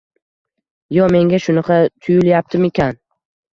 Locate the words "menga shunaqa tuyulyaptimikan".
1.17-3.01